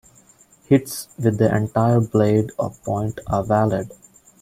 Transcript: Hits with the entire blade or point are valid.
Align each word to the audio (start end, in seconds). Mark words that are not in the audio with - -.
Hits 0.67 1.09
with 1.19 1.37
the 1.37 1.55
entire 1.55 1.99
blade 1.99 2.49
or 2.57 2.71
point 2.71 3.19
are 3.27 3.43
valid. 3.43 3.91